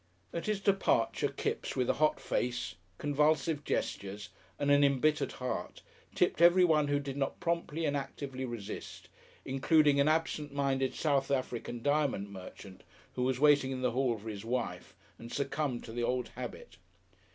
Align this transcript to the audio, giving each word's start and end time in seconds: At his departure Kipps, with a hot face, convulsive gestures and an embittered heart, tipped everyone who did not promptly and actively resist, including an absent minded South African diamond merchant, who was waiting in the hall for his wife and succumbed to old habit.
At 0.33 0.47
his 0.47 0.59
departure 0.59 1.27
Kipps, 1.27 1.75
with 1.75 1.87
a 1.87 1.93
hot 2.01 2.19
face, 2.19 2.73
convulsive 2.97 3.63
gestures 3.63 4.29
and 4.57 4.71
an 4.71 4.83
embittered 4.83 5.33
heart, 5.33 5.83
tipped 6.15 6.41
everyone 6.41 6.87
who 6.87 6.97
did 6.99 7.17
not 7.17 7.39
promptly 7.39 7.85
and 7.85 7.95
actively 7.95 8.43
resist, 8.43 9.09
including 9.45 9.99
an 9.99 10.07
absent 10.07 10.51
minded 10.51 10.95
South 10.95 11.29
African 11.29 11.83
diamond 11.83 12.31
merchant, 12.31 12.81
who 13.13 13.21
was 13.21 13.39
waiting 13.39 13.69
in 13.69 13.83
the 13.83 13.91
hall 13.91 14.17
for 14.17 14.29
his 14.29 14.43
wife 14.43 14.95
and 15.19 15.31
succumbed 15.31 15.83
to 15.83 16.01
old 16.01 16.29
habit. 16.29 16.77